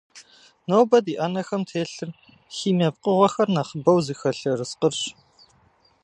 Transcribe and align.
Нобэ 0.69 0.97
ди 1.05 1.13
ӏэнэхэм 1.17 1.63
телъыр 1.69 2.09
химие 2.55 2.89
пкъыгъуэхэр 2.93 3.49
нэхъыбэу 3.55 3.99
зыхэлъ 4.05 4.41
ерыскъырщ. 4.51 5.01